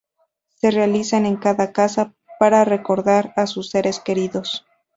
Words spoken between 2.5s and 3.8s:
recordar a sus